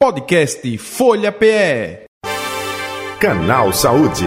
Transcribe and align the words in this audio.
Podcast 0.00 0.78
Folha 0.78 1.32
PE. 1.32 2.06
Canal 3.20 3.72
Saúde. 3.72 4.26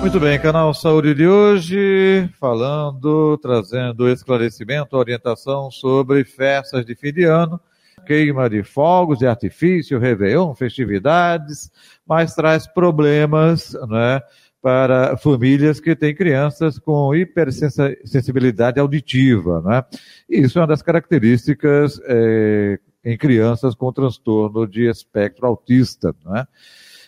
Muito 0.00 0.18
bem, 0.18 0.40
Canal 0.40 0.72
Saúde 0.72 1.12
de 1.12 1.28
hoje, 1.28 2.26
falando, 2.40 3.36
trazendo 3.36 4.08
esclarecimento, 4.08 4.96
orientação 4.96 5.70
sobre 5.70 6.24
festas 6.24 6.86
de 6.86 6.94
fim 6.94 7.12
de 7.12 7.24
ano, 7.24 7.60
queima 8.06 8.48
de 8.48 8.62
fogos 8.62 9.18
de 9.18 9.26
artifício, 9.26 9.98
Réveillon, 9.98 10.54
festividades, 10.54 11.70
mas 12.06 12.34
traz 12.34 12.66
problemas, 12.66 13.76
né? 13.90 14.22
Para 14.66 15.16
famílias 15.16 15.78
que 15.78 15.94
têm 15.94 16.12
crianças 16.12 16.76
com 16.76 17.14
hipersensibilidade 17.14 18.80
auditiva. 18.80 19.62
Né? 19.64 19.84
Isso 20.28 20.58
é 20.58 20.62
uma 20.62 20.66
das 20.66 20.82
características 20.82 22.00
é, 22.04 22.76
em 23.04 23.16
crianças 23.16 23.76
com 23.76 23.92
transtorno 23.92 24.66
de 24.66 24.90
espectro 24.90 25.46
autista. 25.46 26.12
Né? 26.24 26.44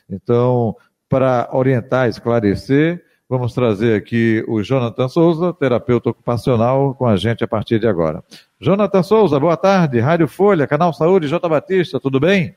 Então, 0.08 0.76
para 1.08 1.48
orientar, 1.52 2.08
esclarecer, 2.08 3.04
vamos 3.28 3.52
trazer 3.52 3.96
aqui 3.96 4.44
o 4.46 4.62
Jonathan 4.62 5.08
Souza, 5.08 5.52
terapeuta 5.52 6.10
ocupacional, 6.10 6.94
com 6.94 7.08
a 7.08 7.16
gente 7.16 7.42
a 7.42 7.48
partir 7.48 7.80
de 7.80 7.88
agora. 7.88 8.22
Jonathan 8.60 9.02
Souza, 9.02 9.40
boa 9.40 9.56
tarde. 9.56 9.98
Rádio 9.98 10.28
Folha, 10.28 10.64
Canal 10.68 10.92
Saúde, 10.92 11.26
J. 11.26 11.48
Batista, 11.48 11.98
tudo 11.98 12.20
bem? 12.20 12.54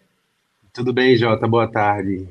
Tudo 0.71 0.93
bem, 0.93 1.17
Jota, 1.17 1.47
boa 1.47 1.67
tarde. 1.67 2.29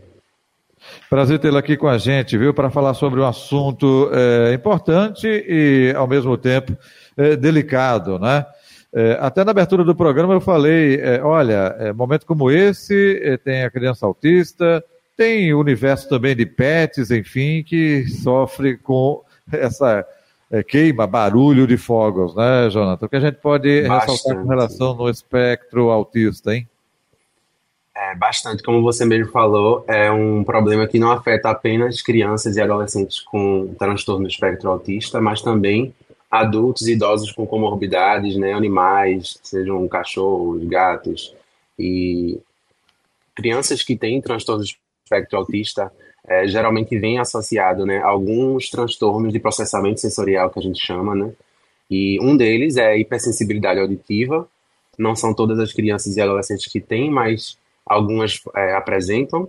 Prazer 1.08 1.38
tê-lo 1.38 1.58
aqui 1.58 1.76
com 1.76 1.88
a 1.88 1.98
gente, 1.98 2.38
viu, 2.38 2.54
para 2.54 2.70
falar 2.70 2.94
sobre 2.94 3.20
um 3.20 3.26
assunto 3.26 4.10
é, 4.12 4.54
importante 4.54 5.26
e, 5.26 5.92
ao 5.96 6.06
mesmo 6.06 6.36
tempo, 6.36 6.76
é, 7.16 7.36
delicado, 7.36 8.18
né? 8.18 8.46
É, 8.92 9.16
até 9.20 9.44
na 9.44 9.52
abertura 9.52 9.84
do 9.84 9.94
programa 9.94 10.34
eu 10.34 10.40
falei, 10.40 10.96
é, 11.00 11.22
olha, 11.22 11.76
é, 11.78 11.92
momento 11.92 12.26
como 12.26 12.50
esse, 12.50 13.20
é, 13.22 13.36
tem 13.36 13.62
a 13.62 13.70
criança 13.70 14.04
autista, 14.04 14.82
tem 15.16 15.52
o 15.54 15.60
universo 15.60 16.08
também 16.08 16.34
de 16.34 16.44
pets, 16.44 17.10
enfim, 17.10 17.62
que 17.62 18.08
sofre 18.08 18.76
com 18.76 19.22
essa 19.52 20.04
queima, 20.66 21.06
barulho 21.06 21.64
de 21.64 21.76
fogos, 21.76 22.34
né, 22.34 22.68
Jonathan? 22.70 23.06
O 23.06 23.08
que 23.08 23.16
a 23.16 23.20
gente 23.20 23.36
pode 23.36 23.82
Bastante. 23.86 24.10
ressaltar 24.10 24.42
com 24.42 24.48
relação 24.48 24.94
no 24.96 25.08
espectro 25.08 25.90
autista, 25.90 26.52
hein? 26.52 26.68
É, 28.00 28.14
bastante, 28.14 28.62
como 28.62 28.80
você 28.80 29.04
mesmo 29.04 29.30
falou, 29.30 29.84
é 29.86 30.10
um 30.10 30.42
problema 30.42 30.88
que 30.88 30.98
não 30.98 31.12
afeta 31.12 31.50
apenas 31.50 32.00
crianças 32.00 32.56
e 32.56 32.60
adolescentes 32.60 33.20
com 33.20 33.74
transtorno 33.78 34.22
do 34.22 34.30
espectro 34.30 34.70
autista, 34.70 35.20
mas 35.20 35.42
também 35.42 35.94
adultos 36.30 36.88
e 36.88 36.92
idosos 36.92 37.30
com 37.30 37.46
comorbidades, 37.46 38.36
né, 38.36 38.54
animais, 38.54 39.38
sejam 39.42 39.86
cachorros, 39.86 40.64
gatos. 40.64 41.34
E 41.78 42.40
crianças 43.34 43.82
que 43.82 43.94
têm 43.94 44.18
transtorno 44.22 44.64
do 44.64 44.70
espectro 45.04 45.38
autista 45.38 45.92
é, 46.26 46.48
geralmente 46.48 46.98
vem 46.98 47.18
associado, 47.18 47.84
né, 47.84 47.98
a 47.98 48.06
alguns 48.06 48.70
transtornos 48.70 49.30
de 49.30 49.38
processamento 49.38 50.00
sensorial 50.00 50.48
que 50.48 50.58
a 50.58 50.62
gente 50.62 50.80
chama, 50.80 51.14
né, 51.14 51.32
e 51.90 52.18
um 52.22 52.34
deles 52.34 52.78
é 52.78 52.98
hipersensibilidade 52.98 53.78
auditiva. 53.78 54.48
Não 54.98 55.14
são 55.14 55.34
todas 55.34 55.58
as 55.58 55.70
crianças 55.70 56.16
e 56.16 56.20
adolescentes 56.20 56.66
que 56.72 56.80
têm, 56.80 57.10
mas 57.10 57.58
algumas 57.90 58.40
é, 58.54 58.74
apresentam. 58.74 59.48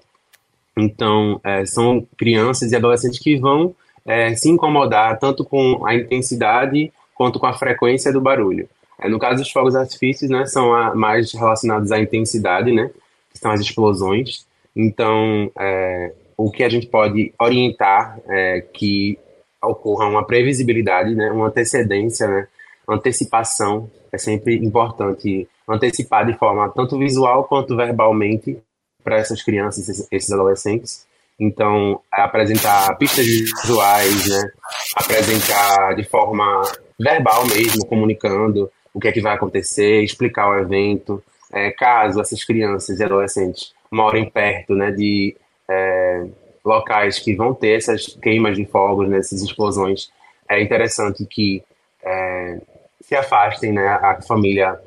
Então, 0.75 1.39
é, 1.43 1.63
são 1.63 2.07
crianças 2.17 2.71
e 2.71 2.75
adolescentes 2.75 3.19
que 3.19 3.37
vão 3.37 3.75
é, 4.03 4.33
se 4.35 4.49
incomodar 4.49 5.19
tanto 5.19 5.45
com 5.45 5.85
a 5.85 5.93
intensidade 5.93 6.91
quanto 7.13 7.39
com 7.39 7.45
a 7.45 7.53
frequência 7.53 8.11
do 8.11 8.19
barulho. 8.19 8.67
É, 8.99 9.07
no 9.07 9.19
caso 9.19 9.43
dos 9.43 9.51
fogos 9.51 9.75
artifícios, 9.75 10.29
né, 10.31 10.47
são 10.47 10.73
a, 10.73 10.95
mais 10.95 11.31
relacionados 11.33 11.91
à 11.91 11.99
intensidade, 11.99 12.71
né, 12.71 12.89
que 13.31 13.37
são 13.37 13.51
as 13.51 13.61
explosões. 13.61 14.47
Então, 14.75 15.51
é, 15.59 16.11
o 16.35 16.49
que 16.49 16.63
a 16.63 16.69
gente 16.69 16.87
pode 16.87 17.31
orientar 17.39 18.19
é 18.27 18.61
que 18.61 19.19
ocorra 19.61 20.07
uma 20.07 20.25
previsibilidade, 20.25 21.13
né, 21.13 21.29
uma 21.29 21.47
antecedência, 21.47 22.27
né, 22.27 22.47
antecipação 22.87 23.89
é 24.11 24.17
sempre 24.17 24.55
importante 24.55 25.47
antecipar 25.67 26.25
de 26.25 26.37
forma 26.37 26.69
tanto 26.69 26.97
visual 26.97 27.45
quanto 27.45 27.75
verbalmente 27.75 28.57
para 29.03 29.17
essas 29.17 29.41
crianças, 29.41 30.07
esses 30.11 30.31
adolescentes. 30.31 31.05
Então, 31.39 31.99
apresentar 32.11 32.95
pistas 32.97 33.25
visuais, 33.25 34.29
né? 34.29 34.51
apresentar 34.95 35.95
de 35.95 36.03
forma 36.03 36.61
verbal 36.99 37.47
mesmo, 37.47 37.85
comunicando 37.87 38.71
o 38.93 38.99
que 38.99 39.07
é 39.07 39.11
que 39.11 39.21
vai 39.21 39.33
acontecer, 39.33 40.03
explicar 40.03 40.49
o 40.49 40.59
evento. 40.59 41.23
É, 41.51 41.69
caso 41.71 42.21
essas 42.21 42.43
crianças 42.45 42.99
e 42.99 43.03
adolescentes 43.03 43.73
morem 43.91 44.29
perto 44.29 44.73
né, 44.73 44.89
de 44.91 45.35
é, 45.69 46.25
locais 46.63 47.19
que 47.19 47.35
vão 47.35 47.53
ter 47.53 47.77
essas 47.77 48.07
queimas 48.21 48.55
de 48.55 48.65
fogos, 48.65 49.09
né, 49.09 49.17
essas 49.17 49.41
explosões, 49.41 50.09
é 50.47 50.61
interessante 50.61 51.25
que 51.25 51.61
é, 52.03 52.61
se 53.01 53.15
afastem, 53.15 53.73
né, 53.73 53.87
a 53.87 54.21
família 54.21 54.79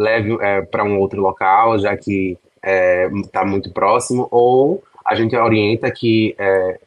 leve 0.00 0.36
é, 0.40 0.62
para 0.62 0.82
um 0.82 0.98
outro 0.98 1.20
local, 1.20 1.78
já 1.78 1.96
que 1.96 2.38
está 2.62 3.42
é, 3.42 3.44
muito 3.44 3.70
próximo, 3.70 4.26
ou 4.30 4.82
a 5.04 5.14
gente 5.14 5.36
orienta 5.36 5.90
que 5.90 6.34
é, 6.38 6.78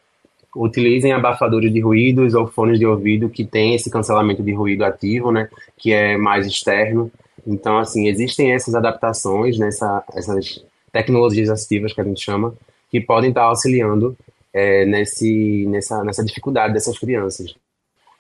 utilizem 0.56 1.14
abafadores 1.14 1.72
de 1.72 1.80
ruídos 1.80 2.34
ou 2.34 2.48
fones 2.48 2.80
de 2.80 2.86
ouvido 2.86 3.30
que 3.30 3.44
tem 3.44 3.76
esse 3.76 3.90
cancelamento 3.90 4.44
de 4.44 4.52
ruído 4.52 4.84
ativo, 4.84 5.32
né, 5.32 5.48
que 5.78 5.94
é 5.94 6.18
mais 6.18 6.48
externo. 6.48 7.12
Então, 7.46 7.78
assim, 7.78 8.08
existem 8.08 8.52
essas 8.52 8.74
adaptações, 8.74 9.58
nessa, 9.58 10.04
essas 10.16 10.64
tecnologias 10.92 11.50
assistivas 11.50 11.94
que 11.94 12.02
a 12.02 12.04
gente 12.04 12.22
chama, 12.22 12.54
que 12.90 13.02
podem 13.02 13.30
estar 13.30 13.44
auxiliando 13.44 14.16
é, 14.54 14.86
nesse, 14.86 15.66
nessa, 15.68 16.04
nessa 16.04 16.24
dificuldade 16.24 16.74
dessas 16.74 16.98
crianças. 16.98 17.56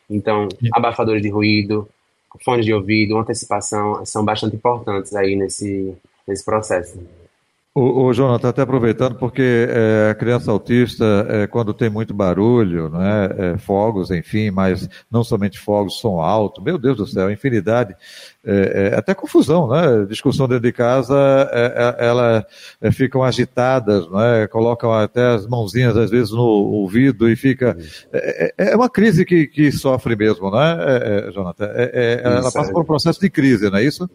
Então, 0.09 0.49
abafadores 0.73 1.21
de 1.21 1.29
ruído, 1.29 1.87
fones 2.43 2.65
de 2.65 2.73
ouvido, 2.73 3.17
antecipação 3.17 4.05
são 4.05 4.23
bastante 4.23 4.55
importantes 4.55 5.15
aí 5.15 5.35
nesse, 5.35 5.95
nesse 6.27 6.43
processo. 6.43 6.99
O, 7.75 8.03
o 8.03 8.13
Jonathan, 8.13 8.49
até 8.49 8.61
aproveitando, 8.61 9.15
porque 9.15 9.67
é, 9.67 10.11
a 10.11 10.13
criança 10.13 10.51
autista, 10.51 11.25
é, 11.27 11.47
quando 11.47 11.73
tem 11.73 11.89
muito 11.89 12.13
barulho, 12.13 12.87
né, 12.87 13.29
é, 13.35 13.57
fogos, 13.57 14.11
enfim, 14.11 14.51
mas 14.51 14.87
não 15.09 15.23
somente 15.23 15.57
fogos, 15.57 15.99
som 15.99 16.19
alto, 16.19 16.61
meu 16.61 16.77
Deus 16.77 16.97
do 16.97 17.07
céu, 17.07 17.31
infinidade, 17.31 17.95
é, 18.45 18.91
é, 18.93 18.95
até 18.95 19.15
confusão, 19.15 19.67
né? 19.67 20.05
Discussão 20.07 20.47
dentro 20.47 20.61
de 20.61 20.71
casa, 20.71 21.15
é, 21.51 21.95
elas 21.97 22.43
ficam 22.91 23.23
agitadas, 23.23 24.07
né? 24.07 24.45
colocam 24.51 24.93
até 24.93 25.33
as 25.33 25.47
mãozinhas 25.47 25.97
às 25.97 26.11
vezes 26.11 26.29
no 26.29 26.43
ouvido 26.43 27.27
e 27.27 27.35
fica. 27.35 27.75
É, 28.11 28.75
uma 28.75 28.89
crise 28.89 29.25
que, 29.25 29.47
que 29.47 29.71
sofre 29.71 30.15
mesmo, 30.15 30.51
né, 30.51 31.31
Jonathan? 31.33 31.65
ela 31.65 32.51
passa 32.51 32.71
por 32.71 32.83
um 32.83 32.85
processo 32.85 33.19
de 33.19 33.31
crise, 33.31 33.67
não 33.71 33.79
é 33.79 33.83
isso? 33.83 34.07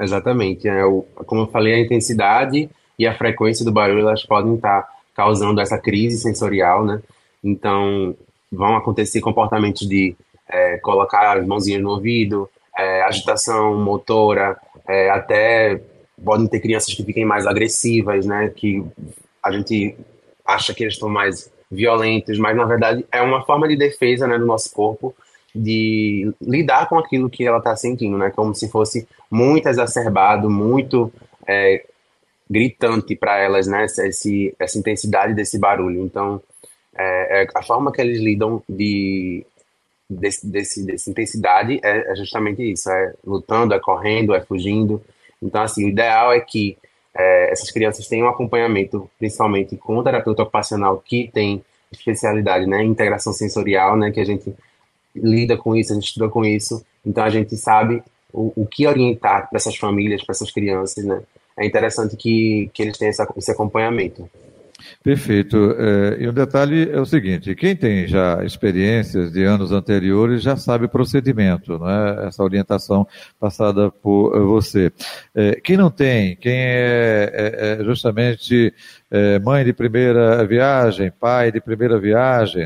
Exatamente. 0.00 0.66
É, 0.66 0.84
o, 0.84 1.02
como 1.26 1.42
eu 1.42 1.46
falei, 1.46 1.74
a 1.74 1.80
intensidade 1.80 2.68
e 3.00 3.06
a 3.06 3.16
frequência 3.16 3.64
do 3.64 3.72
barulho 3.72 4.00
elas 4.00 4.26
podem 4.26 4.56
estar 4.56 4.86
causando 5.14 5.58
essa 5.58 5.78
crise 5.78 6.18
sensorial, 6.18 6.84
né? 6.84 7.00
Então, 7.42 8.14
vão 8.52 8.76
acontecer 8.76 9.22
comportamentos 9.22 9.88
de 9.88 10.14
é, 10.46 10.76
colocar 10.76 11.38
as 11.38 11.46
mãozinhas 11.46 11.82
no 11.82 11.92
ouvido, 11.92 12.46
é, 12.78 13.00
agitação 13.04 13.74
motora, 13.80 14.54
é, 14.86 15.08
até 15.08 15.80
podem 16.22 16.46
ter 16.46 16.60
crianças 16.60 16.92
que 16.92 17.02
fiquem 17.02 17.24
mais 17.24 17.46
agressivas, 17.46 18.26
né? 18.26 18.52
Que 18.54 18.84
a 19.42 19.50
gente 19.50 19.96
acha 20.44 20.74
que 20.74 20.84
eles 20.84 20.92
estão 20.92 21.08
mais 21.08 21.50
violentos, 21.70 22.38
mas 22.38 22.54
na 22.54 22.66
verdade 22.66 23.06
é 23.10 23.22
uma 23.22 23.46
forma 23.46 23.66
de 23.66 23.76
defesa 23.76 24.26
né, 24.26 24.38
do 24.38 24.44
nosso 24.44 24.70
corpo 24.74 25.14
de 25.54 26.30
lidar 26.38 26.86
com 26.86 26.98
aquilo 26.98 27.30
que 27.30 27.46
ela 27.46 27.58
está 27.58 27.74
sentindo, 27.74 28.18
né? 28.18 28.30
Como 28.30 28.54
se 28.54 28.68
fosse 28.68 29.08
muito 29.30 29.66
exacerbado, 29.70 30.50
muito 30.50 31.10
é, 31.46 31.82
gritante 32.50 33.14
para 33.14 33.38
elas, 33.38 33.68
né? 33.68 33.84
Esse, 33.84 34.54
essa 34.58 34.78
intensidade 34.78 35.34
desse 35.34 35.58
barulho. 35.58 36.02
Então, 36.02 36.42
é, 36.96 37.42
é, 37.42 37.46
a 37.54 37.62
forma 37.62 37.92
que 37.92 38.00
eles 38.00 38.20
lidam 38.20 38.62
de 38.68 39.46
desse, 40.08 40.44
desse, 40.46 40.84
dessa 40.84 41.08
intensidade 41.08 41.78
é, 41.82 42.12
é, 42.12 42.16
justamente 42.16 42.60
isso: 42.62 42.90
é 42.90 43.14
lutando, 43.24 43.72
é 43.72 43.78
correndo, 43.78 44.34
é 44.34 44.40
fugindo. 44.40 45.00
Então, 45.40 45.62
assim, 45.62 45.84
o 45.84 45.88
ideal 45.88 46.32
é 46.32 46.40
que 46.40 46.76
é, 47.14 47.52
essas 47.52 47.70
crianças 47.70 48.08
tenham 48.08 48.26
um 48.26 48.30
acompanhamento, 48.30 49.08
principalmente 49.18 49.76
com 49.76 49.96
o 49.98 50.02
terapeuta 50.02 50.42
ocupacional 50.42 50.98
que 50.98 51.30
tem 51.32 51.64
especialidade, 51.92 52.66
né, 52.66 52.84
integração 52.84 53.32
sensorial, 53.32 53.96
né, 53.96 54.12
que 54.12 54.20
a 54.20 54.24
gente 54.24 54.54
lida 55.14 55.56
com 55.56 55.74
isso, 55.74 55.92
a 55.92 55.94
gente 55.94 56.06
estuda 56.06 56.28
com 56.28 56.44
isso. 56.44 56.84
Então, 57.04 57.24
a 57.24 57.30
gente 57.30 57.56
sabe 57.56 58.02
o, 58.32 58.52
o 58.54 58.66
que 58.66 58.86
orientar 58.86 59.48
para 59.48 59.56
essas 59.56 59.76
famílias, 59.76 60.22
para 60.22 60.32
essas 60.32 60.50
crianças, 60.50 61.04
né? 61.04 61.22
É 61.58 61.66
interessante 61.66 62.16
que, 62.16 62.70
que 62.72 62.82
eles 62.82 62.98
tenham 62.98 63.10
essa, 63.10 63.28
esse 63.36 63.50
acompanhamento. 63.50 64.28
Perfeito. 65.02 65.74
É, 65.78 66.22
e 66.22 66.28
um 66.28 66.32
detalhe 66.32 66.90
é 66.90 67.00
o 67.00 67.06
seguinte: 67.06 67.54
quem 67.54 67.76
tem 67.76 68.06
já 68.06 68.44
experiências 68.44 69.32
de 69.32 69.44
anos 69.44 69.72
anteriores 69.72 70.42
já 70.42 70.56
sabe 70.56 70.86
o 70.86 70.88
procedimento, 70.88 71.78
não 71.78 71.88
é? 71.88 72.28
essa 72.28 72.42
orientação 72.42 73.06
passada 73.38 73.90
por 73.90 74.38
você. 74.46 74.92
É, 75.34 75.60
quem 75.62 75.76
não 75.76 75.90
tem, 75.90 76.36
quem 76.36 76.52
é, 76.56 77.30
é, 77.32 77.80
é 77.80 77.84
justamente 77.84 78.72
é, 79.10 79.38
mãe 79.38 79.64
de 79.64 79.72
primeira 79.72 80.44
viagem, 80.46 81.10
pai 81.10 81.52
de 81.52 81.60
primeira 81.60 81.98
viagem, 81.98 82.64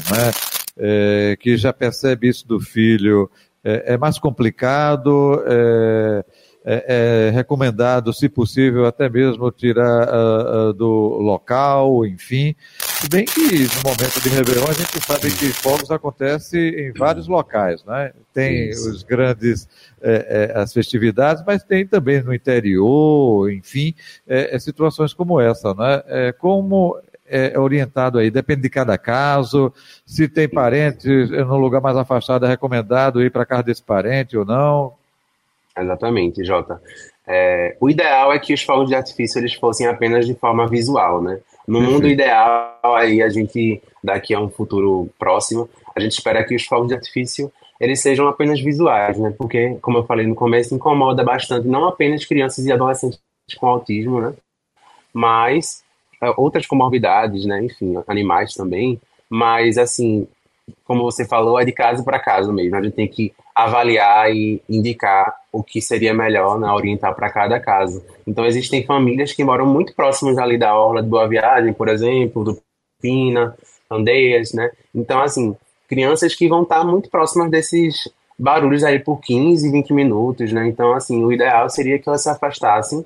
é? 0.77 1.37
que 1.37 1.57
já 1.57 1.73
percebe 1.73 2.29
isso 2.29 2.47
do 2.49 2.59
filho, 2.59 3.31
é, 3.63 3.97
mais 3.97 4.19
complicado 4.19 5.43
é, 5.47 6.25
é, 6.65 7.31
recomendado, 7.35 8.13
se 8.13 8.27
possível, 8.27 8.87
até 8.87 9.09
mesmo 9.09 9.51
tirar 9.51 10.09
uh, 10.09 10.71
uh, 10.71 10.73
do 10.73 10.89
local, 10.89 12.07
enfim. 12.07 12.57
Se 12.79 13.09
bem 13.09 13.27
que 13.27 13.41
no 13.43 13.83
momento 13.85 14.21
de 14.23 14.29
Réveillon 14.31 14.67
a 14.69 14.73
gente 14.73 14.99
sabe 15.05 15.31
que 15.31 15.53
fogos 15.53 15.91
acontecem 15.91 16.61
em 16.61 16.93
vários 16.93 17.29
locais, 17.29 17.85
né? 17.85 18.13
Tem 18.33 18.71
Isso. 18.71 18.91
os 18.91 19.03
grandes, 19.03 19.69
é, 20.01 20.53
é, 20.55 20.59
as 20.59 20.73
festividades, 20.73 21.45
mas 21.47 21.63
tem 21.63 21.87
também 21.87 22.23
no 22.23 22.35
interior, 22.35 23.53
enfim, 23.53 23.95
é, 24.27 24.57
é, 24.57 24.59
situações 24.59 25.13
como 25.13 25.39
essa, 25.39 25.75
né? 25.75 26.03
É, 26.07 26.33
como 26.33 26.99
é 27.27 27.59
orientado 27.59 28.19
aí, 28.19 28.31
depende 28.31 28.63
de 28.63 28.71
cada 28.71 28.97
caso, 28.99 29.73
se 30.05 30.29
tem 30.29 30.47
parentes 30.47 31.31
no 31.31 31.57
lugar 31.57 31.81
mais 31.81 31.97
afastado, 31.97 32.45
é 32.45 32.49
recomendado 32.49 33.23
ir 33.23 33.31
para 33.31 33.47
casa 33.47 33.63
desse 33.63 33.83
parente 33.83 34.37
ou 34.37 34.45
não, 34.45 34.93
Exatamente, 35.77 36.45
Jota. 36.45 36.81
É, 37.27 37.77
o 37.81 37.89
ideal 37.89 38.33
é 38.33 38.39
que 38.39 38.53
os 38.53 38.63
fogos 38.63 38.89
de 38.89 38.95
artifício 38.95 39.39
eles 39.39 39.55
fossem 39.55 39.87
apenas 39.87 40.27
de 40.27 40.35
forma 40.35 40.69
visual, 40.69 41.23
né? 41.23 41.41
No 41.67 41.79
Perfeito. 41.79 41.95
mundo 41.95 42.09
ideal, 42.09 42.79
aí 42.83 43.23
a 43.23 43.29
gente, 43.29 43.83
daqui 44.03 44.35
a 44.35 44.41
um 44.41 44.51
futuro 44.51 45.09
próximo, 45.19 45.69
a 45.97 46.01
gente 46.01 46.13
espera 46.13 46.45
que 46.45 46.55
os 46.55 46.65
fogos 46.65 46.89
de 46.89 46.95
artifício 46.95 47.51
eles 47.81 48.01
sejam 48.01 48.29
apenas 48.29 48.61
visuais, 48.61 49.19
né? 49.19 49.35
Porque, 49.37 49.77
como 49.83 49.99
eu 49.99 50.05
falei 50.05 50.27
no 50.27 50.35
começo, 50.35 50.75
incomoda 50.75 51.25
bastante 51.25 51.67
não 51.67 51.87
apenas 51.87 52.25
crianças 52.25 52.65
e 52.65 52.73
adolescentes 52.73 53.21
com 53.59 53.67
autismo, 53.67 54.21
né? 54.21 54.35
Mas 55.13 55.83
é, 56.23 56.33
outras 56.37 56.67
comorbidades, 56.67 57.45
né? 57.45 57.65
Enfim, 57.65 57.95
animais 58.07 58.55
também. 58.55 59.01
Mas, 59.29 59.77
assim, 59.77 60.29
como 60.85 61.03
você 61.03 61.27
falou, 61.27 61.59
é 61.59 61.65
de 61.65 61.73
caso 61.73 62.05
para 62.05 62.19
caso 62.19 62.53
mesmo. 62.53 62.77
A 62.77 62.83
gente 62.83 62.95
tem 62.95 63.09
que 63.09 63.35
avaliar 63.55 64.35
e 64.35 64.61
indicar 64.69 65.35
o 65.53 65.63
que 65.63 65.81
seria 65.81 66.13
melhor, 66.13 66.59
né, 66.59 66.69
orientar 66.71 67.15
para 67.15 67.31
cada 67.31 67.61
caso. 67.61 68.03
Então, 68.27 68.45
existem 68.45 68.85
famílias 68.85 69.33
que 69.33 69.45
moram 69.45 69.67
muito 69.67 69.95
próximas 69.95 70.37
ali 70.39 70.59
da 70.59 70.77
Orla 70.77 71.03
de 71.03 71.09
Boa 71.09 71.29
Viagem, 71.29 71.73
por 71.73 71.89
exemplo, 71.89 72.43
do 72.43 72.61
Pina, 73.01 73.57
Andeias, 73.89 74.53
né? 74.53 74.71
Então, 74.93 75.21
assim, 75.21 75.55
crianças 75.89 76.35
que 76.35 76.49
vão 76.49 76.63
estar 76.63 76.85
muito 76.85 77.09
próximas 77.09 77.51
desses 77.51 78.11
barulhos 78.37 78.83
aí 78.83 78.99
por 78.99 79.21
15, 79.21 79.71
20 79.71 79.93
minutos, 79.93 80.53
né? 80.53 80.67
Então, 80.67 80.93
assim, 80.93 81.25
o 81.25 81.31
ideal 81.31 81.71
seria 81.71 81.99
que 81.99 82.09
elas 82.09 82.23
se 82.23 82.29
afastassem 82.29 83.05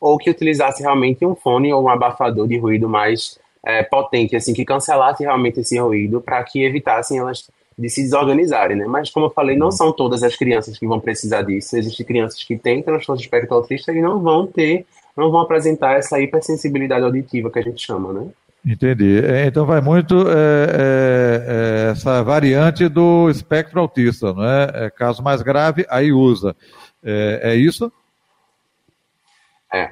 ou 0.00 0.16
que 0.16 0.30
utilizasse 0.30 0.82
realmente 0.82 1.26
um 1.26 1.34
fone 1.34 1.72
ou 1.72 1.82
um 1.82 1.88
abafador 1.88 2.46
de 2.46 2.56
ruído 2.56 2.88
mais 2.88 3.36
é, 3.66 3.82
potente, 3.82 4.36
assim, 4.36 4.54
que 4.54 4.64
cancelasse 4.64 5.24
realmente 5.24 5.60
esse 5.60 5.76
ruído 5.78 6.20
para 6.20 6.42
que 6.44 6.62
evitassem 6.62 7.18
elas 7.18 7.50
de 7.78 7.88
se 7.88 8.02
desorganizarem, 8.02 8.76
né? 8.76 8.86
Mas, 8.86 9.08
como 9.08 9.26
eu 9.26 9.30
falei, 9.30 9.56
não 9.56 9.70
são 9.70 9.92
todas 9.92 10.24
as 10.24 10.34
crianças 10.34 10.76
que 10.76 10.86
vão 10.86 10.98
precisar 10.98 11.42
disso. 11.42 11.76
Existem 11.76 12.04
crianças 12.04 12.42
que 12.42 12.58
têm 12.58 12.82
transtorno 12.82 13.18
de 13.18 13.24
espectro 13.24 13.54
autista 13.54 13.92
e 13.92 14.02
não 14.02 14.20
vão 14.20 14.46
ter, 14.46 14.84
não 15.16 15.30
vão 15.30 15.40
apresentar 15.40 15.96
essa 15.96 16.20
hipersensibilidade 16.20 17.04
auditiva 17.04 17.50
que 17.50 17.58
a 17.60 17.62
gente 17.62 17.86
chama, 17.86 18.12
né? 18.12 18.26
Entendi. 18.66 19.24
É, 19.24 19.46
então 19.46 19.64
vai 19.64 19.80
muito 19.80 20.28
é, 20.28 20.32
é, 20.32 21.86
é, 21.86 21.90
essa 21.92 22.22
variante 22.24 22.88
do 22.88 23.30
espectro 23.30 23.80
autista, 23.80 24.32
não 24.32 24.44
é? 24.44 24.86
é 24.86 24.90
caso 24.90 25.22
mais 25.22 25.40
grave, 25.40 25.86
aí 25.88 26.12
usa. 26.12 26.56
É, 27.04 27.52
é 27.52 27.54
isso? 27.54 27.92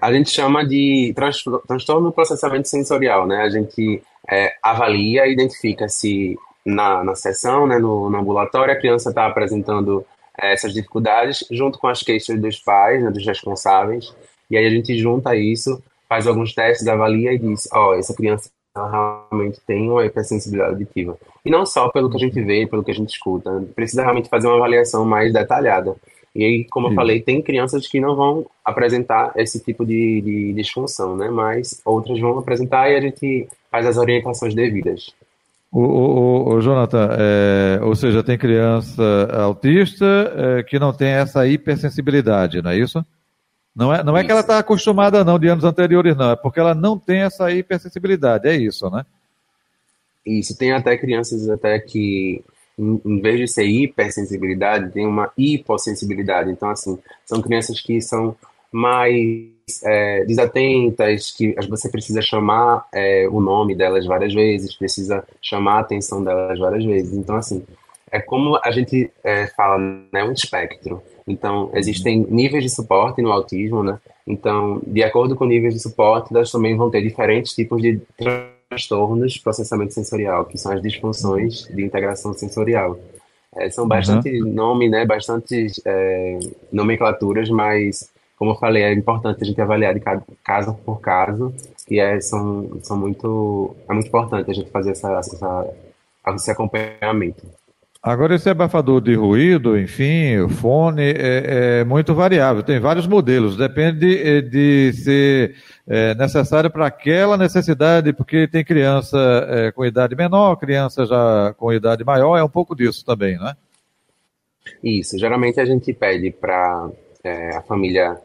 a 0.01 0.11
gente 0.11 0.31
chama 0.31 0.67
de 0.67 1.15
transtorno 1.67 2.09
do 2.09 2.13
processamento 2.13 2.67
sensorial, 2.67 3.27
né? 3.27 3.43
A 3.43 3.51
gente 3.51 4.03
avalia 4.63 5.27
e 5.27 5.35
identifica 5.35 5.87
se 5.87 6.35
na, 6.67 7.05
na 7.05 7.15
sessão, 7.15 7.67
né, 7.67 7.79
no, 7.79 8.11
no 8.11 8.19
ambulatório, 8.19 8.75
a 8.75 8.77
criança 8.77 9.11
está 9.11 9.27
apresentando 9.27 10.05
é, 10.39 10.53
essas 10.53 10.75
dificuldades 10.75 11.45
junto 11.51 11.79
com 11.79 11.87
as 11.87 12.03
queixas 12.03 12.39
dos 12.41 12.59
pais, 12.59 13.03
né, 13.03 13.11
dos 13.11 13.25
responsáveis, 13.25 14.13
e 14.51 14.57
aí 14.57 14.67
a 14.67 14.71
gente 14.71 14.99
junta 14.99 15.37
isso, 15.37 15.81
faz 16.09 16.27
alguns 16.27 16.53
testes, 16.53 16.87
avalia 16.89 17.33
e 17.33 17.39
diz, 17.39 17.69
ó, 17.73 17.91
oh, 17.91 17.95
essa 17.95 18.15
criança 18.15 18.51
realmente 18.75 19.61
tem 19.67 19.91
uma 19.91 20.05
hipersensibilidade 20.05 20.75
auditiva. 20.75 21.17
E 21.45 21.51
não 21.51 21.65
só 21.65 21.89
pelo 21.89 22.11
que 22.11 22.17
a 22.17 22.21
gente 22.21 22.41
vê, 22.43 22.67
pelo 22.67 22.85
que 22.85 22.91
a 22.91 22.95
gente 22.95 23.11
escuta, 23.11 23.65
precisa 23.75 24.03
realmente 24.03 24.29
fazer 24.29 24.49
uma 24.49 24.57
avaliação 24.57 25.05
mais 25.05 25.33
detalhada. 25.33 25.97
E 26.35 26.45
aí, 26.45 26.65
como 26.65 26.89
Sim. 26.89 26.93
eu 26.93 26.97
falei, 26.97 27.23
tem 27.23 27.41
crianças 27.41 27.87
que 27.87 27.99
não 27.99 28.15
vão 28.15 28.47
apresentar 28.63 29.33
esse 29.37 29.59
tipo 29.59 29.87
de, 29.87 30.21
de 30.21 30.53
disfunção, 30.53 31.17
né? 31.17 31.31
Mas 31.31 31.81
outras 31.83 32.21
vão 32.21 32.39
apresentar 32.39 32.91
e 32.91 32.97
a 32.97 33.01
gente 33.01 33.49
faz 33.71 33.87
as 33.87 33.97
orientações 33.97 34.55
devidas. 34.55 35.15
O, 35.71 35.81
o, 35.81 36.55
o 36.55 36.61
Jonathan, 36.61 37.09
é, 37.19 37.81
ou 37.83 37.95
seja, 37.95 38.23
tem 38.23 38.39
criança 38.39 39.03
autista 39.33 40.07
é, 40.37 40.63
que 40.63 40.79
não 40.79 40.93
tem 40.93 41.09
essa 41.09 41.47
hipersensibilidade, 41.47 42.63
não 42.63 42.71
é 42.71 42.79
isso? 42.79 43.05
Não 43.75 43.93
é, 43.93 44.03
não 44.03 44.15
isso. 44.15 44.23
é 44.23 44.25
que 44.25 44.31
ela 44.31 44.41
está 44.41 44.59
acostumada 44.59 45.25
não 45.25 45.39
de 45.39 45.49
anos 45.49 45.65
anteriores, 45.65 46.17
não, 46.17 46.31
é 46.31 46.37
porque 46.37 46.61
ela 46.61 46.75
não 46.75 46.99
tem 46.99 47.21
essa 47.23 47.51
hipersensibilidade, 47.51 48.49
é 48.49 48.57
isso, 48.57 48.89
né? 48.89 49.05
Isso, 50.25 50.57
tem 50.57 50.73
até 50.73 50.97
crianças 50.97 51.49
até 51.49 51.79
que, 51.79 52.43
em, 52.79 53.01
em 53.05 53.21
vez 53.21 53.39
de 53.39 53.49
ser 53.49 53.65
hipersensibilidade, 53.65 54.93
tem 54.93 55.07
uma 55.07 55.31
hipossensibilidade. 55.37 56.51
Então, 56.51 56.69
assim, 56.71 56.99
são 57.25 57.41
crianças 57.41 57.81
que 57.81 58.01
são 58.01 58.35
mais 58.77 59.57
é, 59.85 60.25
desatentas, 60.27 61.31
que 61.31 61.55
você 61.69 61.89
precisa 61.89 62.21
chamar 62.21 62.87
é, 62.93 63.27
o 63.29 63.41
nome 63.41 63.75
delas 63.75 64.05
várias 64.05 64.35
vezes, 64.35 64.77
precisa 64.77 65.25
chamar 65.41 65.79
a 65.79 65.81
atenção 65.81 66.23
delas 66.23 66.59
várias 66.59 66.85
vezes. 66.85 67.15
Então, 67.15 67.37
assim, 67.37 67.65
é 68.11 68.21
como 68.21 68.59
a 68.63 68.71
gente 68.71 69.11
é, 69.25 69.47
fala, 69.49 69.79
né, 70.13 70.23
um 70.23 70.33
espectro. 70.33 71.03
Então, 71.27 71.71
existem 71.75 72.27
níveis 72.29 72.63
de 72.63 72.71
suporte 72.71 73.23
no 73.23 73.33
autismo, 73.33 73.83
né? 73.83 73.99
Então, 74.27 74.81
de 74.87 75.03
acordo 75.03 75.35
com 75.35 75.45
níveis 75.45 75.75
de 75.75 75.81
suporte, 75.81 76.35
elas 76.35 76.51
também 76.53 76.77
vão 76.77 76.91
ter 76.91 77.01
diferentes 77.01 77.53
tipos 77.53 77.81
de 77.81 78.01
transtornos 78.17 79.33
de 79.33 79.41
processamento 79.41 79.95
sensorial, 79.95 80.45
que 80.45 80.59
são 80.59 80.73
as 80.73 80.83
disfunções 80.83 81.67
de 81.69 81.83
integração 81.83 82.33
sensorial. 82.35 82.99
É, 83.57 83.71
são 83.71 83.89
bastante 83.89 84.31
uhum. 84.43 84.53
nome, 84.53 84.89
né? 84.89 85.05
Bastante 85.07 85.67
é, 85.85 86.39
nomenclaturas, 86.71 87.49
mas 87.49 88.11
como 88.37 88.53
eu 88.53 88.57
falei, 88.57 88.83
é 88.83 88.93
importante 88.93 89.43
a 89.43 89.47
gente 89.47 89.61
avaliar 89.61 89.95
de 89.95 90.03
caso 90.45 90.75
por 90.85 91.01
caso, 91.01 91.55
e 91.91 91.99
é, 91.99 92.21
são, 92.21 92.79
são 92.83 92.97
muito, 92.97 93.75
é 93.89 93.95
muito 93.95 94.09
importante 94.09 94.51
a 94.51 94.55
gente 94.55 94.71
fazer 94.71 94.91
essa, 94.91 95.11
essa, 95.13 95.75
esse 96.35 96.51
acompanhamento. 96.51 97.43
Agora, 98.03 98.37
esse 98.37 98.49
abafador 98.49 99.01
de 99.01 99.15
ruído, 99.15 99.77
enfim, 99.77 100.49
fone, 100.49 101.03
é, 101.03 101.81
é 101.81 101.85
muito 101.85 102.15
variável, 102.15 102.63
tem 102.63 102.79
vários 102.79 103.07
modelos, 103.07 103.57
depende 103.57 103.99
de, 103.99 104.43
de 104.43 104.93
ser 104.93 105.57
é, 105.89 106.15
necessário 106.15 106.71
para 106.71 106.87
aquela 106.87 107.37
necessidade, 107.37 108.13
porque 108.13 108.47
tem 108.47 108.65
criança 108.65 109.19
é, 109.49 109.73
com 109.73 109.85
idade 109.85 110.15
menor, 110.15 110.57
criança 110.57 111.05
já 111.05 111.53
com 111.57 111.73
idade 111.73 112.05
maior, 112.05 112.37
é 112.37 112.45
um 112.45 112.49
pouco 112.49 112.77
disso 112.77 113.05
também, 113.05 113.39
né? 113.39 113.57
Isso, 114.85 115.19
geralmente 115.19 115.59
a 115.59 115.65
gente 115.65 115.93
pede 115.93 116.31
para 116.31 116.89
é, 117.27 117.57
a 117.57 117.63
família 117.63 118.21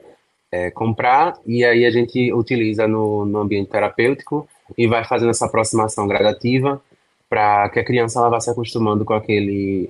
é, 0.51 0.69
comprar 0.69 1.33
e 1.45 1.63
aí 1.63 1.85
a 1.85 1.91
gente 1.91 2.31
utiliza 2.33 2.87
no, 2.87 3.25
no 3.25 3.39
ambiente 3.39 3.69
terapêutico 3.69 4.47
e 4.77 4.87
vai 4.87 5.03
fazendo 5.03 5.29
essa 5.29 5.45
aproximação 5.45 6.07
gradativa 6.07 6.81
para 7.29 7.69
que 7.69 7.79
a 7.79 7.85
criança 7.85 8.19
ela 8.19 8.29
vá 8.29 8.39
se 8.39 8.49
acostumando 8.49 9.05
com 9.05 9.13
aquele, 9.13 9.89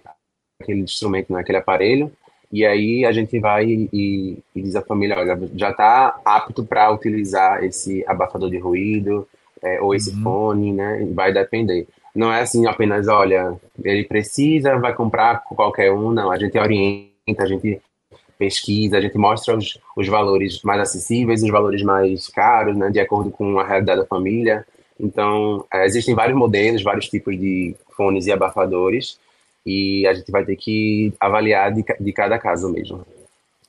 aquele 0.59 0.81
instrumento, 0.81 1.33
né, 1.33 1.39
aquele 1.39 1.57
aparelho. 1.57 2.11
E 2.51 2.65
aí 2.65 3.05
a 3.05 3.11
gente 3.11 3.39
vai 3.39 3.65
e, 3.65 4.37
e 4.55 4.61
diz 4.61 4.75
à 4.75 4.81
família, 4.81 5.17
olha, 5.17 5.39
já 5.55 5.71
está 5.71 6.19
apto 6.23 6.63
para 6.63 6.91
utilizar 6.91 7.63
esse 7.63 8.03
abafador 8.05 8.49
de 8.49 8.59
ruído 8.59 9.27
é, 9.61 9.81
ou 9.81 9.95
esse 9.95 10.11
uhum. 10.11 10.21
fone, 10.21 10.73
né? 10.73 11.07
Vai 11.13 11.31
depender. 11.31 11.87
Não 12.13 12.31
é 12.31 12.41
assim 12.41 12.67
apenas, 12.67 13.07
olha, 13.07 13.57
ele 13.83 14.03
precisa, 14.03 14.77
vai 14.77 14.93
comprar 14.93 15.43
qualquer 15.43 15.93
um, 15.93 16.11
não. 16.11 16.29
A 16.29 16.37
gente 16.37 16.57
orienta, 16.59 17.43
a 17.43 17.45
gente 17.45 17.81
pesquisa, 18.41 18.97
a 18.97 19.01
gente 19.01 19.19
mostra 19.19 19.55
os, 19.55 19.77
os 19.95 20.07
valores 20.07 20.63
mais 20.63 20.81
acessíveis, 20.81 21.43
os 21.43 21.51
valores 21.51 21.83
mais 21.83 22.27
caros, 22.27 22.75
né, 22.75 22.89
de 22.89 22.99
acordo 22.99 23.29
com 23.29 23.59
a 23.59 23.63
realidade 23.63 24.01
da 24.01 24.07
família. 24.07 24.65
Então, 24.99 25.63
é, 25.71 25.85
existem 25.85 26.15
vários 26.15 26.35
modelos, 26.35 26.81
vários 26.81 27.07
tipos 27.07 27.39
de 27.39 27.75
fones 27.95 28.25
e 28.25 28.31
abafadores, 28.31 29.19
e 29.63 30.07
a 30.07 30.13
gente 30.15 30.31
vai 30.31 30.43
ter 30.43 30.55
que 30.55 31.13
avaliar 31.19 31.71
de, 31.71 31.85
de 31.99 32.11
cada 32.11 32.39
caso 32.39 32.67
mesmo. 32.67 33.05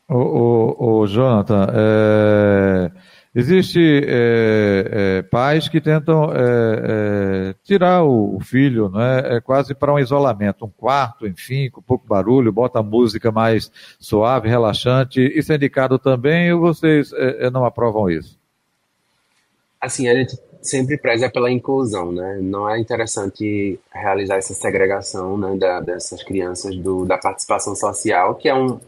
O, 0.08 0.16
o, 0.16 1.00
o 1.00 1.06
Jonathan, 1.06 1.66
é, 1.74 2.90
Existem 3.34 3.82
é, 4.04 4.88
é, 4.90 5.22
pais 5.22 5.66
que 5.66 5.80
tentam 5.80 6.30
é, 6.34 6.36
é, 6.36 7.54
tirar 7.64 8.04
o, 8.04 8.36
o, 8.36 8.40
filho 8.40 8.90
né, 8.90 9.36
é 9.36 9.40
quase 9.40 9.74
para 9.74 9.90
um 9.90 9.98
isolamento, 9.98 10.66
um 10.66 10.70
quarto, 10.70 11.26
enfim, 11.26 11.70
com 11.70 11.80
pouco 11.80 12.06
barulho, 12.06 12.52
bota 12.52 12.82
música 12.82 13.32
mais 13.32 13.72
suave, 13.98 14.50
relaxante. 14.50 15.20
Isso 15.34 15.50
é 15.50 15.56
indicado 15.56 15.98
também 15.98 16.52
ou 16.52 16.60
vocês 16.60 17.10
é, 17.14 17.46
é, 17.46 17.50
não 17.50 17.64
aprovam 17.64 18.10
isso? 18.10 18.38
Assim, 19.80 20.08
a 20.08 20.14
gente 20.14 20.38
sempre 20.60 20.98
preza 20.98 21.30
pela 21.30 21.50
inclusão, 21.50 22.12
né? 22.12 22.38
Não 22.38 22.68
é 22.68 22.78
interessante 22.78 23.80
realizar 23.90 24.36
essa 24.36 24.52
segregação 24.52 25.38
né, 25.38 25.56
da, 25.56 25.80
dessas 25.80 26.22
crianças 26.22 26.76
do, 26.76 27.06
da 27.06 27.16
participação 27.16 27.74
social, 27.74 28.34
que 28.34 28.48
é 28.48 28.54
um, 28.54 28.78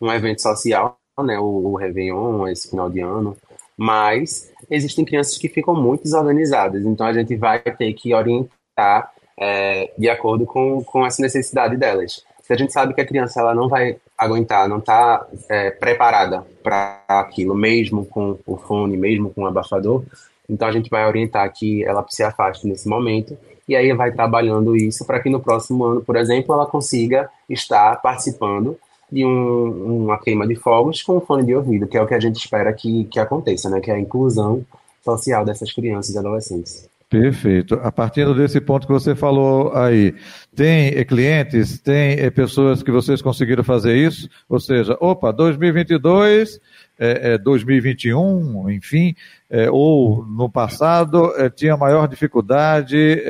um 0.00 0.12
evento 0.12 0.42
social, 0.42 0.98
né? 1.24 1.38
O, 1.38 1.70
o 1.70 1.76
Réveillon, 1.76 2.48
esse 2.48 2.68
final 2.68 2.90
de 2.90 3.00
ano 3.00 3.36
mas 3.76 4.50
existem 4.70 5.04
crianças 5.04 5.38
que 5.38 5.48
ficam 5.48 5.74
muito 5.74 6.04
desorganizadas, 6.04 6.84
então 6.84 7.06
a 7.06 7.12
gente 7.12 7.36
vai 7.36 7.60
ter 7.60 7.92
que 7.92 8.14
orientar 8.14 9.12
é, 9.38 9.92
de 9.98 10.08
acordo 10.08 10.46
com, 10.46 10.82
com 10.84 11.04
essa 11.04 11.20
necessidade 11.22 11.76
delas. 11.76 12.24
Se 12.42 12.52
a 12.52 12.56
gente 12.56 12.72
sabe 12.72 12.92
que 12.94 13.00
a 13.00 13.06
criança 13.06 13.40
ela 13.40 13.54
não 13.54 13.68
vai 13.68 13.96
aguentar, 14.18 14.68
não 14.68 14.78
está 14.78 15.26
é, 15.48 15.70
preparada 15.70 16.44
para 16.62 17.02
aquilo, 17.08 17.54
mesmo 17.54 18.04
com 18.04 18.38
o 18.46 18.56
fone, 18.56 18.96
mesmo 18.96 19.30
com 19.30 19.42
o 19.42 19.46
abafador, 19.46 20.04
então 20.48 20.68
a 20.68 20.72
gente 20.72 20.90
vai 20.90 21.06
orientar 21.06 21.50
que 21.52 21.84
ela 21.84 22.04
se 22.08 22.22
afaste 22.22 22.66
nesse 22.66 22.88
momento 22.88 23.36
e 23.68 23.76
aí 23.76 23.92
vai 23.92 24.12
trabalhando 24.12 24.76
isso 24.76 25.04
para 25.06 25.20
que 25.20 25.30
no 25.30 25.40
próximo 25.40 25.84
ano, 25.84 26.02
por 26.02 26.16
exemplo, 26.16 26.54
ela 26.54 26.66
consiga 26.66 27.30
estar 27.48 27.96
participando 28.02 28.76
de 29.12 29.26
um, 29.26 30.04
uma 30.04 30.18
queima 30.18 30.48
de 30.48 30.56
fogos 30.56 31.02
com 31.02 31.20
fone 31.20 31.44
de 31.44 31.54
ouvido, 31.54 31.86
que 31.86 31.98
é 31.98 32.02
o 32.02 32.06
que 32.06 32.14
a 32.14 32.20
gente 32.20 32.36
espera 32.36 32.72
que, 32.72 33.04
que 33.04 33.20
aconteça, 33.20 33.68
né? 33.68 33.78
que 33.78 33.90
é 33.90 33.94
a 33.94 34.00
inclusão 34.00 34.64
social 35.04 35.44
dessas 35.44 35.70
crianças 35.70 36.14
e 36.14 36.18
adolescentes. 36.18 36.88
Perfeito. 37.10 37.74
A 37.82 37.92
partir 37.92 38.34
desse 38.34 38.58
ponto 38.58 38.86
que 38.86 38.92
você 38.92 39.14
falou 39.14 39.70
aí, 39.76 40.14
tem 40.56 40.88
eh, 40.96 41.04
clientes, 41.04 41.78
tem 41.78 42.18
eh, 42.18 42.30
pessoas 42.30 42.82
que 42.82 42.90
vocês 42.90 43.20
conseguiram 43.20 43.62
fazer 43.62 43.94
isso? 43.94 44.30
Ou 44.48 44.58
seja, 44.58 44.96
opa, 44.98 45.30
2022, 45.30 46.58
é, 46.98 47.34
é 47.34 47.38
2021, 47.38 48.70
enfim, 48.70 49.14
é, 49.50 49.70
ou 49.70 50.24
no 50.24 50.48
passado 50.48 51.30
tinha 51.54 51.76
maior 51.76 52.08
dificuldade, 52.08 53.22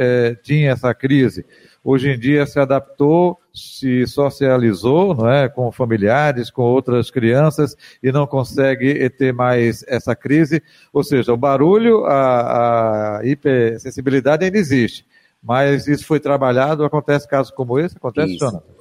tinha 0.45 0.71
essa 0.71 0.95
crise 0.95 1.45
hoje 1.85 2.11
em 2.11 2.19
dia 2.19 2.47
se 2.47 2.59
adaptou, 2.59 3.39
se 3.53 4.07
socializou, 4.07 5.15
não 5.15 5.31
é, 5.31 5.49
com 5.49 5.71
familiares, 5.71 6.51
com 6.51 6.63
outras 6.63 7.11
crianças 7.11 7.77
e 8.03 8.11
não 8.11 8.27
consegue 8.27 9.09
ter 9.11 9.33
mais 9.33 9.85
essa 9.87 10.15
crise. 10.15 10.63
Ou 10.93 11.03
seja, 11.03 11.33
o 11.33 11.37
barulho, 11.37 12.05
a, 12.05 13.19
a 13.19 13.27
hipersensibilidade 13.27 14.45
ainda 14.45 14.59
existe, 14.59 15.07
mas 15.43 15.87
isso 15.87 16.07
foi 16.07 16.21
trabalhado. 16.21 16.85
Acontece 16.85 17.29
casos 17.29 17.53
como 17.53 17.79
esse? 17.79 17.97
Acontece, 17.97 18.35
isso. 18.35 18.45
Jonathan? 18.45 18.73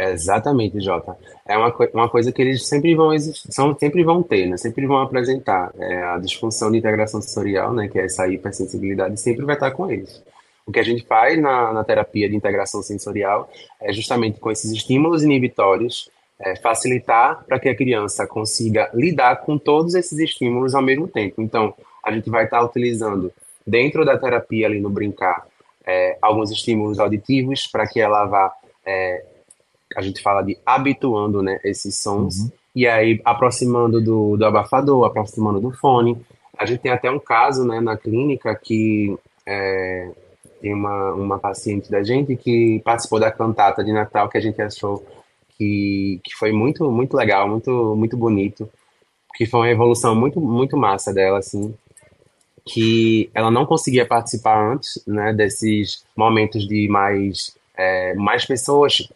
Exatamente, 0.00 0.80
Jota. 0.80 1.16
É 1.44 1.58
uma, 1.58 1.74
uma 1.92 2.08
coisa 2.08 2.30
que 2.30 2.40
eles 2.40 2.68
sempre 2.68 2.94
vão 2.94 3.12
existir, 3.12 3.52
são, 3.52 3.76
sempre 3.76 4.04
vão 4.04 4.22
ter, 4.22 4.46
né? 4.46 4.56
Sempre 4.56 4.86
vão 4.86 4.98
apresentar. 4.98 5.72
É 5.76 6.02
a 6.04 6.18
disfunção 6.18 6.70
de 6.70 6.78
integração 6.78 7.20
sensorial, 7.20 7.72
né? 7.72 7.88
Que 7.88 7.98
é 7.98 8.04
essa 8.04 8.28
hipersensibilidade, 8.28 9.18
sempre 9.18 9.44
vai 9.44 9.56
estar 9.56 9.72
com 9.72 9.90
eles. 9.90 10.22
O 10.68 10.70
que 10.70 10.78
a 10.78 10.82
gente 10.82 11.02
faz 11.06 11.40
na, 11.40 11.72
na 11.72 11.82
terapia 11.82 12.28
de 12.28 12.36
integração 12.36 12.82
sensorial 12.82 13.50
é 13.80 13.90
justamente 13.90 14.38
com 14.38 14.50
esses 14.50 14.70
estímulos 14.70 15.22
inibitórios 15.22 16.10
é, 16.38 16.56
facilitar 16.56 17.42
para 17.46 17.58
que 17.58 17.70
a 17.70 17.74
criança 17.74 18.26
consiga 18.26 18.90
lidar 18.92 19.36
com 19.36 19.56
todos 19.56 19.94
esses 19.94 20.18
estímulos 20.18 20.74
ao 20.74 20.82
mesmo 20.82 21.08
tempo. 21.08 21.40
Então, 21.40 21.72
a 22.04 22.12
gente 22.12 22.28
vai 22.28 22.44
estar 22.44 22.62
utilizando 22.62 23.32
dentro 23.66 24.04
da 24.04 24.18
terapia 24.18 24.66
ali 24.66 24.78
no 24.78 24.90
brincar 24.90 25.46
é, 25.86 26.18
alguns 26.20 26.50
estímulos 26.50 27.00
auditivos 27.00 27.66
para 27.66 27.86
que 27.86 27.98
ela 27.98 28.26
vá, 28.26 28.52
é, 28.84 29.24
a 29.96 30.02
gente 30.02 30.20
fala 30.20 30.42
de 30.42 30.58
habituando 30.66 31.42
né, 31.42 31.58
esses 31.64 31.98
sons 31.98 32.40
uhum. 32.40 32.50
e 32.76 32.86
aí 32.86 33.22
aproximando 33.24 34.02
do, 34.02 34.36
do 34.36 34.44
abafador, 34.44 35.06
aproximando 35.06 35.60
do 35.60 35.70
fone. 35.70 36.20
A 36.58 36.66
gente 36.66 36.80
tem 36.80 36.92
até 36.92 37.10
um 37.10 37.18
caso 37.18 37.64
né, 37.66 37.80
na 37.80 37.96
clínica 37.96 38.54
que 38.54 39.16
é, 39.46 40.10
tem 40.60 40.74
uma, 40.74 41.12
uma 41.12 41.38
paciente 41.38 41.90
da 41.90 42.02
gente 42.02 42.36
que 42.36 42.80
participou 42.84 43.20
da 43.20 43.30
cantata 43.30 43.82
de 43.84 43.92
Natal 43.92 44.28
que 44.28 44.38
a 44.38 44.40
gente 44.40 44.60
achou 44.60 45.04
que, 45.56 46.20
que 46.22 46.34
foi 46.34 46.52
muito 46.52 46.90
muito 46.90 47.16
legal, 47.16 47.48
muito 47.48 47.94
muito 47.96 48.16
bonito, 48.16 48.68
que 49.34 49.46
foi 49.46 49.60
uma 49.60 49.70
evolução 49.70 50.14
muito 50.14 50.40
muito 50.40 50.76
massa 50.76 51.12
dela 51.12 51.38
assim, 51.38 51.74
que 52.64 53.30
ela 53.34 53.50
não 53.50 53.66
conseguia 53.66 54.06
participar 54.06 54.72
antes, 54.72 55.02
né, 55.06 55.32
desses 55.32 56.04
momentos 56.16 56.66
de 56.66 56.88
mais 56.88 57.56
é, 57.76 58.14
mais 58.14 58.44
pessoas 58.44 59.08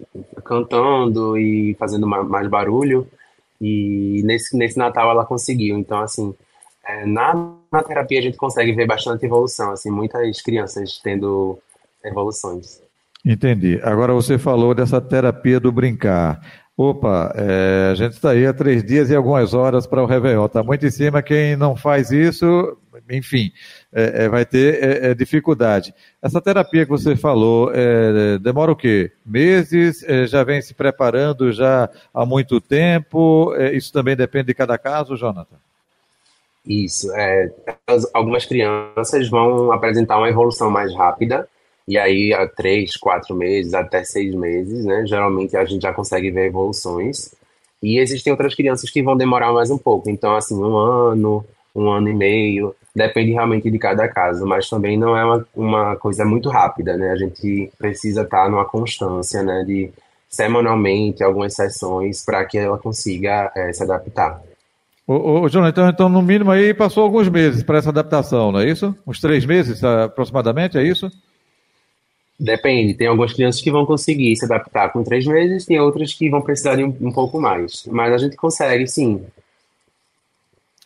cantando 0.44 1.36
e 1.38 1.74
fazendo 1.74 2.06
mais 2.06 2.48
barulho. 2.48 3.06
E 3.60 4.22
nesse 4.24 4.56
nesse 4.56 4.76
Natal 4.78 5.10
ela 5.10 5.24
conseguiu, 5.24 5.78
então 5.78 6.00
assim 6.00 6.34
é, 6.84 7.06
na, 7.06 7.54
na 7.72 7.82
terapia 7.82 8.18
a 8.18 8.22
gente 8.22 8.36
consegue 8.36 8.72
ver 8.72 8.86
bastante 8.86 9.24
evolução, 9.24 9.72
assim, 9.72 9.90
muitas 9.90 10.42
crianças 10.42 11.00
tendo 11.02 11.58
evoluções. 12.04 12.80
Entendi. 13.24 13.80
Agora 13.82 14.12
você 14.12 14.36
falou 14.36 14.74
dessa 14.74 15.00
terapia 15.00 15.58
do 15.58 15.72
brincar. 15.72 16.40
Opa, 16.76 17.32
é, 17.36 17.90
a 17.92 17.94
gente 17.94 18.14
está 18.14 18.30
aí 18.30 18.46
há 18.46 18.52
três 18.52 18.82
dias 18.82 19.10
e 19.10 19.14
algumas 19.14 19.54
horas 19.54 19.86
para 19.86 20.02
o 20.02 20.06
Réveillon. 20.06 20.46
Está 20.46 20.62
muito 20.62 20.84
em 20.84 20.90
cima. 20.90 21.22
Quem 21.22 21.54
não 21.54 21.76
faz 21.76 22.10
isso, 22.10 22.76
enfim, 23.10 23.52
é, 23.92 24.24
é, 24.24 24.28
vai 24.28 24.44
ter 24.44 24.82
é, 24.82 25.10
é, 25.10 25.14
dificuldade. 25.14 25.94
Essa 26.20 26.40
terapia 26.40 26.84
que 26.84 26.90
você 26.90 27.14
falou, 27.14 27.70
é, 27.72 28.38
demora 28.38 28.72
o 28.72 28.76
quê? 28.76 29.12
Meses? 29.24 30.04
já 30.28 30.42
vem 30.42 30.60
se 30.60 30.74
preparando 30.74 31.52
já 31.52 31.88
há 32.12 32.26
muito 32.26 32.60
tempo? 32.60 33.54
isso 33.72 33.92
também 33.92 34.16
depende 34.16 34.46
de 34.46 34.54
cada 34.54 34.76
caso, 34.76 35.16
Jonathan? 35.16 35.56
Isso. 36.66 37.12
É, 37.12 37.50
algumas 38.14 38.46
crianças 38.46 39.28
vão 39.28 39.72
apresentar 39.72 40.18
uma 40.18 40.28
evolução 40.28 40.70
mais 40.70 40.94
rápida, 40.94 41.48
e 41.86 41.98
aí 41.98 42.32
há 42.32 42.46
três, 42.46 42.96
quatro 42.96 43.34
meses, 43.34 43.74
até 43.74 44.04
seis 44.04 44.34
meses, 44.34 44.84
né? 44.84 45.04
Geralmente 45.06 45.56
a 45.56 45.64
gente 45.64 45.82
já 45.82 45.92
consegue 45.92 46.30
ver 46.30 46.46
evoluções. 46.46 47.34
E 47.82 47.98
existem 47.98 48.30
outras 48.32 48.54
crianças 48.54 48.88
que 48.88 49.02
vão 49.02 49.16
demorar 49.16 49.52
mais 49.52 49.70
um 49.70 49.78
pouco. 49.78 50.08
Então, 50.08 50.36
assim, 50.36 50.54
um 50.54 50.76
ano, 50.76 51.44
um 51.74 51.90
ano 51.90 52.08
e 52.08 52.14
meio, 52.14 52.74
depende 52.94 53.32
realmente 53.32 53.68
de 53.70 53.78
cada 53.78 54.06
caso, 54.08 54.46
mas 54.46 54.68
também 54.68 54.96
não 54.96 55.16
é 55.16 55.24
uma, 55.24 55.46
uma 55.54 55.96
coisa 55.96 56.24
muito 56.24 56.48
rápida, 56.48 56.96
né? 56.96 57.10
A 57.10 57.16
gente 57.16 57.72
precisa 57.76 58.22
estar 58.22 58.48
numa 58.48 58.64
constância, 58.64 59.42
né? 59.42 59.64
De 59.64 59.90
semanalmente, 60.30 61.24
algumas 61.24 61.54
sessões, 61.54 62.24
para 62.24 62.44
que 62.44 62.56
ela 62.56 62.78
consiga 62.78 63.50
é, 63.56 63.72
se 63.72 63.82
adaptar. 63.82 64.40
Ô, 65.06 65.40
ô, 65.40 65.48
Jonathan, 65.48 65.88
então 65.88 66.08
no 66.08 66.22
mínimo 66.22 66.50
aí 66.50 66.72
passou 66.72 67.02
alguns 67.02 67.28
meses 67.28 67.62
para 67.62 67.78
essa 67.78 67.90
adaptação, 67.90 68.52
não 68.52 68.60
é 68.60 68.70
isso? 68.70 68.96
Uns 69.06 69.20
três 69.20 69.44
meses 69.44 69.82
aproximadamente, 69.82 70.78
é 70.78 70.82
isso? 70.82 71.10
Depende, 72.38 72.94
tem 72.94 73.08
algumas 73.08 73.32
crianças 73.32 73.60
que 73.60 73.70
vão 73.70 73.84
conseguir 73.84 74.34
se 74.36 74.44
adaptar 74.44 74.90
com 74.92 75.02
três 75.02 75.26
meses, 75.26 75.66
tem 75.66 75.80
outras 75.80 76.12
que 76.12 76.30
vão 76.30 76.40
precisar 76.40 76.76
de 76.76 76.84
um, 76.84 76.96
um 77.00 77.12
pouco 77.12 77.40
mais. 77.40 77.84
Mas 77.86 78.12
a 78.12 78.18
gente 78.18 78.36
consegue, 78.36 78.86
sim. 78.86 79.24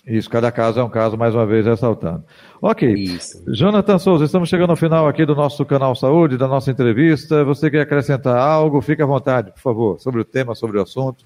Isso, 0.06 0.30
cada 0.30 0.52
caso 0.52 0.80
é 0.80 0.84
um 0.84 0.88
caso, 0.88 1.16
mais 1.16 1.34
uma 1.34 1.44
vez 1.44 1.66
ressaltando. 1.66 2.24
Ok. 2.62 2.88
Isso. 2.94 3.42
Jonathan 3.48 3.98
Souza, 3.98 4.24
estamos 4.24 4.48
chegando 4.48 4.70
ao 4.70 4.76
final 4.76 5.08
aqui 5.08 5.26
do 5.26 5.34
nosso 5.34 5.64
canal 5.64 5.94
Saúde, 5.96 6.38
da 6.38 6.46
nossa 6.46 6.70
entrevista. 6.70 7.44
Você 7.44 7.70
quer 7.70 7.80
acrescentar 7.80 8.36
algo? 8.36 8.80
Fique 8.80 9.02
à 9.02 9.06
vontade, 9.06 9.50
por 9.50 9.60
favor, 9.60 10.00
sobre 10.00 10.20
o 10.20 10.24
tema, 10.24 10.54
sobre 10.54 10.78
o 10.78 10.82
assunto. 10.82 11.24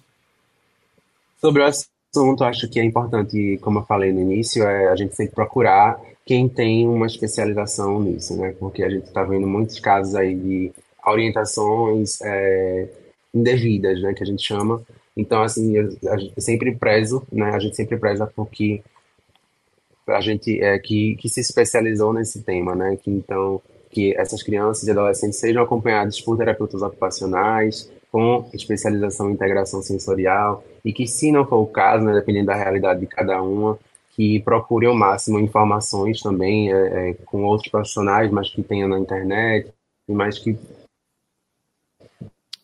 Sobre 1.40 1.62
o 1.62 1.66
assunto 1.66 1.99
assunto, 2.12 2.44
acho 2.44 2.68
que 2.68 2.80
é 2.80 2.84
importante, 2.84 3.58
como 3.62 3.78
eu 3.78 3.84
falei 3.84 4.12
no 4.12 4.20
início, 4.20 4.64
é 4.64 4.88
a 4.88 4.96
gente 4.96 5.14
sempre 5.14 5.34
procurar 5.34 6.00
quem 6.26 6.48
tem 6.48 6.86
uma 6.86 7.06
especialização 7.06 8.00
nisso, 8.00 8.36
né? 8.36 8.54
Porque 8.58 8.82
a 8.82 8.90
gente 8.90 9.06
está 9.06 9.22
vendo 9.22 9.46
muitos 9.46 9.78
casos 9.80 10.14
aí 10.14 10.34
de 10.34 10.72
orientações 11.06 12.20
é, 12.22 12.88
indevidas, 13.32 14.00
né? 14.02 14.12
Que 14.12 14.22
a 14.22 14.26
gente 14.26 14.42
chama. 14.42 14.82
Então, 15.16 15.42
assim, 15.42 15.76
eu, 15.76 15.88
eu 16.02 16.32
sempre 16.38 16.74
prezo, 16.74 17.22
né? 17.32 17.50
A 17.50 17.58
gente 17.58 17.76
sempre 17.76 17.96
preza 17.96 18.26
porque 18.34 18.82
a 20.06 20.20
gente 20.20 20.60
é, 20.60 20.78
que, 20.78 21.16
que 21.16 21.28
se 21.28 21.40
especializou 21.40 22.12
nesse 22.12 22.42
tema, 22.42 22.74
né? 22.74 22.96
Que 22.96 23.10
então 23.10 23.62
que 23.90 24.14
essas 24.16 24.42
crianças 24.42 24.86
e 24.86 24.90
adolescentes 24.90 25.38
sejam 25.38 25.62
acompanhadas 25.62 26.20
por 26.20 26.36
terapeutas 26.36 26.80
ocupacionais, 26.80 27.90
com 28.10 28.48
especialização 28.52 29.30
em 29.30 29.34
integração 29.34 29.82
sensorial 29.82 30.64
e 30.84 30.92
que, 30.92 31.06
se 31.06 31.30
não 31.30 31.46
for 31.46 31.58
o 31.58 31.66
caso, 31.66 32.04
né, 32.04 32.12
dependendo 32.12 32.46
da 32.46 32.54
realidade 32.54 33.00
de 33.00 33.06
cada 33.06 33.42
uma, 33.42 33.78
que 34.16 34.40
procure 34.40 34.86
ao 34.86 34.94
máximo 34.94 35.38
informações 35.38 36.20
também 36.20 36.72
é, 36.72 37.10
é, 37.10 37.14
com 37.24 37.44
outros 37.44 37.70
profissionais, 37.70 38.30
mas 38.30 38.50
que 38.50 38.62
tenha 38.62 38.88
na 38.88 38.98
internet, 38.98 39.72
e 40.08 40.12
mais 40.12 40.38
que 40.38 40.58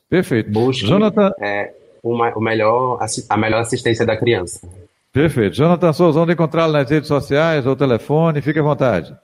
Perfeito. 0.09 0.51
busque 0.51 0.87
Jonathan... 0.87 1.33
é, 1.41 1.73
uma, 2.03 2.37
o 2.37 2.41
melhor, 2.41 2.99
a 3.29 3.37
melhor 3.37 3.61
assistência 3.61 4.05
da 4.05 4.17
criança. 4.17 4.69
Perfeito. 5.13 5.57
Jonathan 5.57 5.93
Souza, 5.93 6.21
onde 6.21 6.33
encontrá-lo 6.33 6.73
nas 6.73 6.91
redes 6.91 7.09
sociais 7.09 7.67
ou 7.67 7.75
telefone? 7.75 8.43
Fique 8.43 8.59
à 8.59 8.63
vontade. 8.63 9.17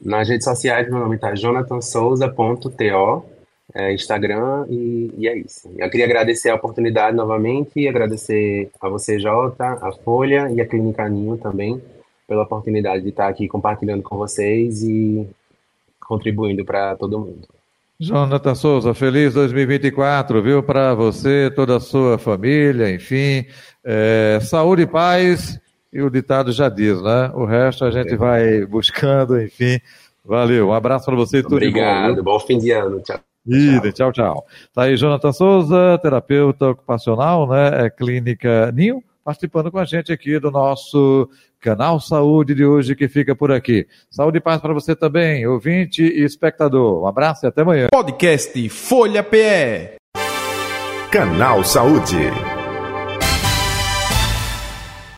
Nas 0.00 0.28
redes 0.28 0.44
sociais, 0.44 0.88
meu 0.88 1.00
nome 1.00 1.16
está 1.16 1.34
jonathansouza.to, 1.34 3.24
é, 3.76 3.92
Instagram, 3.92 4.64
e, 4.70 5.12
e, 5.18 5.28
é 5.28 5.36
isso. 5.36 5.70
Eu 5.76 5.90
queria 5.90 6.06
agradecer 6.06 6.48
a 6.48 6.54
oportunidade 6.54 7.14
novamente, 7.14 7.86
agradecer 7.86 8.70
a 8.80 8.88
você, 8.88 9.18
Jota, 9.20 9.64
a 9.82 9.92
Folha 9.92 10.50
e 10.50 10.62
a 10.62 10.66
Clínica 10.66 11.06
Ninho 11.06 11.36
também, 11.36 11.80
pela 12.26 12.44
oportunidade 12.44 13.02
de 13.02 13.10
estar 13.10 13.28
aqui 13.28 13.46
compartilhando 13.46 14.02
com 14.02 14.16
vocês 14.16 14.82
e 14.82 15.28
contribuindo 16.00 16.64
para 16.64 16.96
todo 16.96 17.20
mundo. 17.20 17.46
Jonathan 18.00 18.54
Souza, 18.54 18.94
feliz 18.94 19.34
2024, 19.34 20.42
viu? 20.42 20.62
Para 20.62 20.94
você, 20.94 21.52
toda 21.54 21.76
a 21.76 21.80
sua 21.80 22.16
família, 22.16 22.90
enfim. 22.90 23.44
É, 23.84 24.38
saúde 24.40 24.82
e 24.82 24.86
paz, 24.86 25.60
e 25.92 26.00
o 26.00 26.08
ditado 26.08 26.50
já 26.50 26.70
diz, 26.70 27.02
né? 27.02 27.30
O 27.34 27.44
resto 27.44 27.84
a 27.84 27.90
gente 27.90 28.14
é. 28.14 28.16
vai 28.16 28.64
buscando, 28.64 29.38
enfim. 29.38 29.78
Valeu, 30.24 30.68
um 30.68 30.72
abraço 30.72 31.04
para 31.04 31.14
você. 31.14 31.42
Tudo 31.42 31.56
Obrigado, 31.56 32.16
bom, 32.16 32.38
bom 32.38 32.40
fim 32.40 32.58
de 32.58 32.70
ano. 32.70 33.00
Tchau. 33.02 33.20
Ida, 33.46 33.92
tchau, 33.92 34.12
tchau. 34.12 34.46
Tá 34.74 34.82
aí 34.82 34.96
Jonathan 34.96 35.32
Souza, 35.32 35.98
terapeuta 36.02 36.70
ocupacional, 36.70 37.48
né? 37.48 37.86
É 37.86 37.90
Clínica 37.90 38.72
Ninho, 38.72 39.02
participando 39.24 39.70
com 39.70 39.78
a 39.78 39.84
gente 39.84 40.12
aqui 40.12 40.38
do 40.38 40.50
nosso 40.50 41.28
Canal 41.60 41.98
Saúde 42.00 42.54
de 42.54 42.64
hoje 42.64 42.94
que 42.94 43.08
fica 43.08 43.34
por 43.34 43.50
aqui. 43.52 43.86
Saúde 44.10 44.38
e 44.38 44.40
paz 44.40 44.60
para 44.60 44.74
você 44.74 44.94
também, 44.94 45.46
ouvinte 45.46 46.02
e 46.02 46.24
espectador. 46.24 47.02
Um 47.02 47.06
abraço 47.06 47.46
e 47.46 47.48
até 47.48 47.62
amanhã. 47.62 47.86
Podcast 47.92 48.68
Folha 48.68 49.22
PE. 49.22 49.96
Canal 51.10 51.64
Saúde. 51.64 52.55